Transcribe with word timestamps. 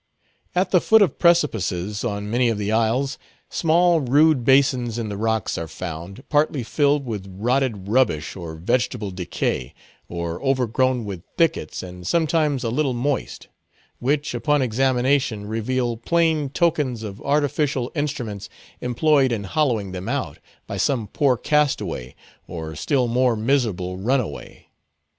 At 0.55 0.71
the 0.71 0.81
foot 0.81 1.03
of 1.03 1.19
precipices 1.19 2.03
on 2.03 2.27
many 2.27 2.49
of 2.49 2.57
the 2.57 2.71
isles, 2.71 3.19
small 3.51 3.99
rude 4.01 4.43
basins 4.43 4.97
in 4.97 5.09
the 5.09 5.15
rocks 5.15 5.59
are 5.59 5.67
found, 5.67 6.27
partly 6.27 6.63
filled 6.63 7.05
with 7.05 7.29
rotted 7.37 7.87
rubbish 7.87 8.35
or 8.35 8.55
vegetable 8.55 9.11
decay, 9.11 9.75
or 10.09 10.41
overgrown 10.41 11.05
with 11.05 11.21
thickets, 11.37 11.83
and 11.83 12.07
sometimes 12.07 12.63
a 12.63 12.71
little 12.71 12.95
moist; 12.95 13.47
which, 13.99 14.33
upon 14.33 14.63
examination, 14.63 15.45
reveal 15.45 15.97
plain 15.97 16.49
tokens 16.49 17.03
of 17.03 17.21
artificial 17.21 17.91
instruments 17.93 18.49
employed 18.79 19.31
in 19.31 19.43
hollowing 19.43 19.91
them 19.91 20.09
out, 20.09 20.39
by 20.65 20.77
some 20.77 21.05
poor 21.09 21.37
castaway 21.37 22.15
or 22.47 22.75
still 22.75 23.07
more 23.07 23.35
miserable 23.35 23.97
runaway. 23.97 24.65